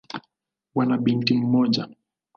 Wana 0.75 0.97
binti 0.97 1.33
mmoja. 1.33 1.87